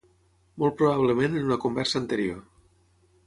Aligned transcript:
Molt 0.63 0.77
probablement 0.79 1.37
en 1.41 1.45
una 1.49 1.59
conversa 1.67 1.99
anterior. 2.05 2.43